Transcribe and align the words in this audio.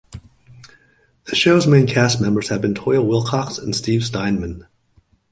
The 1.25 1.35
shows 1.35 1.67
main 1.67 1.85
cast 1.85 2.19
members 2.19 2.49
have 2.49 2.59
been 2.59 2.73
Toyah 2.73 3.05
Willcox 3.07 3.59
and 3.59 3.75
Steve 3.75 4.03
Steinman. 4.03 4.65